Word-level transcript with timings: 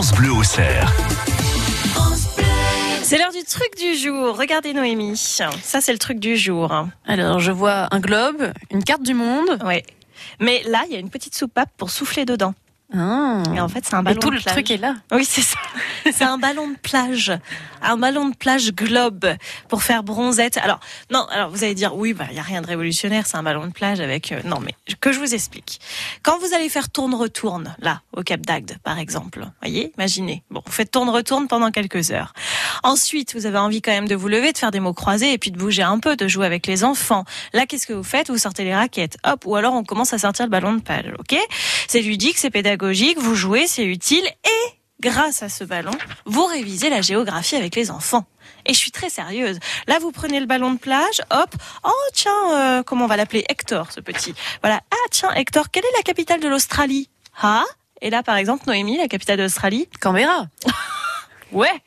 France 0.00 0.14
Bleu 0.14 0.32
au 0.32 0.42
cerf. 0.42 0.96
C'est 3.02 3.18
l'heure 3.18 3.32
du 3.32 3.44
truc 3.44 3.76
du 3.78 3.94
jour. 3.94 4.34
Regardez 4.34 4.72
Noémie. 4.72 5.14
Ça, 5.14 5.50
c'est 5.82 5.92
le 5.92 5.98
truc 5.98 6.18
du 6.18 6.38
jour. 6.38 6.72
Alors, 7.06 7.38
je 7.38 7.52
vois 7.52 7.94
un 7.94 8.00
globe, 8.00 8.50
une 8.70 8.82
carte 8.82 9.02
du 9.02 9.12
monde. 9.12 9.58
Ouais. 9.62 9.84
Mais 10.38 10.62
là, 10.66 10.84
il 10.88 10.94
y 10.94 10.96
a 10.96 10.98
une 10.98 11.10
petite 11.10 11.34
soupape 11.34 11.68
pour 11.76 11.90
souffler 11.90 12.24
dedans. 12.24 12.54
Ah. 12.92 13.42
Et 13.54 13.60
en 13.60 13.68
fait, 13.68 13.84
c'est 13.84 13.94
un 13.94 14.00
Et 14.00 14.04
ballon 14.04 14.20
tout 14.20 14.30
de 14.30 14.34
le 14.36 14.40
plage. 14.40 14.54
truc 14.54 14.70
est 14.70 14.76
là. 14.76 14.96
Oui, 15.12 15.24
c'est 15.24 15.42
ça. 15.42 15.58
C'est 16.12 16.24
un 16.24 16.38
ballon 16.38 16.66
de 16.68 16.76
plage. 16.76 17.30
Un 17.82 17.96
ballon 17.98 18.30
de 18.30 18.34
plage 18.34 18.72
globe 18.72 19.26
pour 19.68 19.82
faire 19.82 20.02
bronzette. 20.02 20.56
Alors, 20.56 20.80
non, 21.10 21.26
alors 21.30 21.50
vous 21.50 21.62
allez 21.62 21.74
dire, 21.74 21.94
oui, 21.94 22.14
bah, 22.14 22.24
il 22.30 22.34
n'y 22.34 22.40
a 22.40 22.42
rien 22.42 22.62
de 22.62 22.66
révolutionnaire, 22.66 23.26
c'est 23.26 23.36
un 23.36 23.42
ballon 23.42 23.66
de 23.66 23.72
plage 23.72 24.00
avec... 24.00 24.32
euh, 24.32 24.40
non, 24.44 24.60
mais 24.60 24.74
que 25.00 25.12
je 25.12 25.18
vous 25.18 25.34
explique. 25.34 25.78
Quand 26.22 26.38
vous 26.38 26.54
allez 26.54 26.68
faire 26.70 26.88
tourne-retourne, 26.90 27.76
là, 27.80 28.00
au 28.16 28.22
Cap 28.22 28.40
d'Agde, 28.40 28.78
par 28.82 28.98
exemple, 28.98 29.46
voyez, 29.60 29.92
imaginez. 29.98 30.42
Bon, 30.50 30.62
vous 30.64 30.72
faites 30.72 30.90
tourne-retourne 30.90 31.48
pendant 31.48 31.70
quelques 31.70 32.10
heures. 32.12 32.32
Ensuite, 32.82 33.34
vous 33.34 33.44
avez 33.44 33.58
envie 33.58 33.82
quand 33.82 33.92
même 33.92 34.08
de 34.08 34.14
vous 34.14 34.28
lever, 34.28 34.52
de 34.52 34.58
faire 34.58 34.70
des 34.70 34.80
mots 34.80 34.94
croisés 34.94 35.32
et 35.34 35.38
puis 35.38 35.50
de 35.50 35.58
bouger 35.58 35.82
un 35.82 35.98
peu, 35.98 36.16
de 36.16 36.28
jouer 36.28 36.46
avec 36.46 36.66
les 36.66 36.82
enfants. 36.82 37.24
Là, 37.52 37.66
qu'est-ce 37.66 37.86
que 37.86 37.92
vous 37.92 38.02
faites? 38.02 38.30
Vous 38.30 38.38
sortez 38.38 38.64
les 38.64 38.74
raquettes, 38.74 39.18
hop, 39.24 39.44
ou 39.44 39.54
alors 39.56 39.74
on 39.74 39.84
commence 39.84 40.14
à 40.14 40.18
sortir 40.18 40.46
le 40.46 40.50
ballon 40.50 40.72
de 40.72 40.80
plage, 40.80 41.12
ok? 41.18 41.36
C'est 41.88 42.00
ludique, 42.00 42.38
c'est 42.38 42.50
pédagogique, 42.50 42.79
vous 42.82 43.34
jouez, 43.34 43.66
c'est 43.66 43.84
utile 43.84 44.24
et 44.26 44.72
grâce 45.00 45.42
à 45.42 45.48
ce 45.48 45.64
ballon, 45.64 45.92
vous 46.24 46.44
révisez 46.44 46.90
la 46.90 47.02
géographie 47.02 47.56
avec 47.56 47.74
les 47.74 47.90
enfants. 47.90 48.26
Et 48.66 48.74
je 48.74 48.78
suis 48.78 48.90
très 48.90 49.08
sérieuse. 49.08 49.58
Là, 49.86 49.98
vous 49.98 50.12
prenez 50.12 50.40
le 50.40 50.46
ballon 50.46 50.72
de 50.72 50.78
plage, 50.78 51.22
hop. 51.30 51.50
Oh, 51.84 51.90
tiens, 52.12 52.32
euh, 52.52 52.82
comment 52.82 53.04
on 53.04 53.08
va 53.08 53.16
l'appeler 53.16 53.44
Hector, 53.48 53.90
ce 53.92 54.00
petit. 54.00 54.34
Voilà. 54.62 54.80
Ah, 54.90 55.08
tiens, 55.10 55.32
Hector, 55.32 55.70
quelle 55.70 55.84
est 55.84 55.96
la 55.96 56.02
capitale 56.02 56.40
de 56.40 56.48
l'Australie? 56.48 57.08
Ah? 57.40 57.64
Et 58.02 58.10
là, 58.10 58.22
par 58.22 58.36
exemple, 58.36 58.64
Noémie, 58.66 58.98
la 58.98 59.08
capitale 59.08 59.38
d'Australie 59.38 59.88
Canberra. 60.00 60.46
Ouais. 61.52 61.82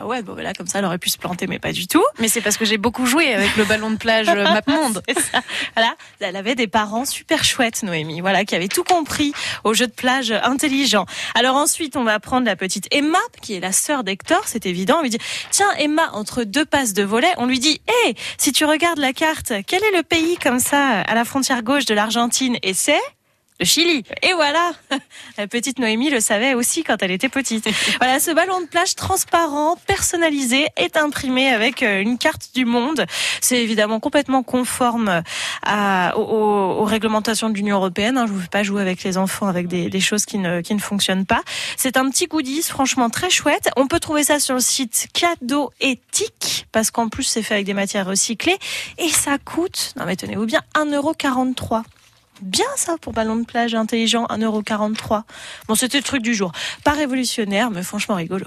Ah 0.00 0.06
ouais, 0.06 0.22
bon, 0.22 0.36
là, 0.36 0.52
comme 0.54 0.68
ça, 0.68 0.78
elle 0.78 0.84
aurait 0.84 0.98
pu 0.98 1.10
se 1.10 1.18
planter, 1.18 1.48
mais 1.48 1.58
pas 1.58 1.72
du 1.72 1.88
tout. 1.88 2.04
Mais 2.20 2.28
c'est 2.28 2.40
parce 2.40 2.56
que 2.56 2.64
j'ai 2.64 2.78
beaucoup 2.78 3.04
joué 3.04 3.34
avec 3.34 3.56
le 3.56 3.64
ballon 3.64 3.90
de 3.90 3.96
plage 3.96 4.28
euh, 4.28 4.44
MapMonde. 4.44 5.02
Ça. 5.08 5.40
Voilà, 5.74 5.96
elle 6.20 6.36
avait 6.36 6.54
des 6.54 6.68
parents 6.68 7.04
super 7.04 7.42
chouettes, 7.42 7.82
Noémie, 7.82 8.20
voilà, 8.20 8.44
qui 8.44 8.54
avaient 8.54 8.68
tout 8.68 8.84
compris 8.84 9.32
au 9.64 9.74
jeu 9.74 9.88
de 9.88 9.92
plage 9.92 10.30
intelligent. 10.30 11.04
Alors 11.34 11.56
ensuite, 11.56 11.96
on 11.96 12.04
va 12.04 12.20
prendre 12.20 12.46
la 12.46 12.54
petite 12.54 12.86
Emma, 12.92 13.18
qui 13.42 13.54
est 13.54 13.60
la 13.60 13.72
sœur 13.72 14.04
d'Hector, 14.04 14.42
c'est 14.46 14.66
évident. 14.66 14.98
On 15.00 15.02
lui 15.02 15.10
dit, 15.10 15.18
tiens, 15.50 15.70
Emma, 15.78 16.10
entre 16.12 16.44
deux 16.44 16.64
passes 16.64 16.92
de 16.92 17.02
volet, 17.02 17.32
on 17.38 17.46
lui 17.46 17.58
dit, 17.58 17.80
hé, 18.06 18.14
si 18.36 18.52
tu 18.52 18.64
regardes 18.64 18.98
la 18.98 19.12
carte, 19.12 19.52
quel 19.66 19.82
est 19.82 19.96
le 19.96 20.04
pays 20.04 20.36
comme 20.36 20.60
ça 20.60 21.00
à 21.00 21.14
la 21.16 21.24
frontière 21.24 21.62
gauche 21.62 21.86
de 21.86 21.94
l'Argentine? 21.94 22.56
Et 22.62 22.72
c'est 22.72 23.00
le 23.60 23.66
Chili. 23.66 24.04
Et 24.22 24.32
voilà, 24.34 24.72
la 25.38 25.46
petite 25.46 25.78
Noémie 25.78 26.10
le 26.10 26.20
savait 26.20 26.54
aussi 26.54 26.84
quand 26.84 27.02
elle 27.02 27.10
était 27.10 27.28
petite. 27.28 27.68
Voilà, 27.98 28.20
ce 28.20 28.30
ballon 28.30 28.60
de 28.60 28.66
plage 28.66 28.94
transparent, 28.94 29.76
personnalisé, 29.86 30.66
est 30.76 30.96
imprimé 30.96 31.48
avec 31.48 31.82
euh, 31.82 32.00
une 32.00 32.16
carte 32.18 32.50
du 32.54 32.64
monde. 32.64 33.06
C'est 33.40 33.60
évidemment 33.62 33.98
complètement 33.98 34.42
conforme 34.42 35.22
à, 35.62 36.16
aux, 36.16 36.84
réglementations 36.84 37.50
de 37.50 37.54
l'Union 37.54 37.76
européenne. 37.76 38.18
hein. 38.18 38.26
Je 38.26 38.32
vous 38.32 38.40
fais 38.40 38.48
pas 38.48 38.62
jouer 38.62 38.82
avec 38.82 39.02
les 39.02 39.18
enfants 39.18 39.48
avec 39.48 39.66
des, 39.66 39.88
des 39.88 40.00
choses 40.00 40.26
qui 40.26 40.38
ne, 40.38 40.60
qui 40.60 40.74
ne 40.74 40.80
fonctionnent 40.80 41.26
pas. 41.26 41.42
C'est 41.76 41.96
un 41.96 42.08
petit 42.10 42.26
goodies, 42.26 42.62
franchement 42.62 43.10
très 43.10 43.30
chouette. 43.30 43.68
On 43.76 43.86
peut 43.88 44.00
trouver 44.00 44.22
ça 44.24 44.38
sur 44.38 44.54
le 44.54 44.60
site 44.60 45.08
Cadeau 45.12 45.72
Éthique, 45.80 46.66
parce 46.72 46.90
qu'en 46.90 47.08
plus 47.08 47.24
c'est 47.24 47.42
fait 47.42 47.54
avec 47.54 47.66
des 47.66 47.74
matières 47.74 48.06
recyclées. 48.06 48.58
Et 48.98 49.08
ça 49.08 49.38
coûte, 49.38 49.94
non 49.96 50.04
mais 50.06 50.16
tenez-vous 50.16 50.46
bien, 50.46 50.60
1,43€. 50.74 51.82
Bien 52.42 52.66
ça 52.76 52.96
pour 53.00 53.12
ballon 53.12 53.36
de 53.36 53.44
plage 53.44 53.74
intelligent, 53.74 54.26
1,43€. 54.26 55.22
Bon, 55.66 55.74
c'était 55.74 55.98
le 55.98 56.04
truc 56.04 56.22
du 56.22 56.34
jour. 56.34 56.52
Pas 56.84 56.92
révolutionnaire, 56.92 57.70
mais 57.70 57.82
franchement 57.82 58.14
rigolo. 58.14 58.46